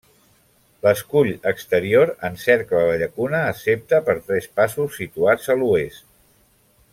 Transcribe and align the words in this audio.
L'escull 0.85 1.29
exterior 1.51 2.11
encercla 2.29 2.81
la 2.87 2.95
llacuna 3.01 3.43
excepte 3.51 4.01
per 4.09 4.17
tres 4.31 4.49
passos 4.61 4.99
situats 5.03 5.53
a 5.55 5.59
l'oest. 5.61 6.07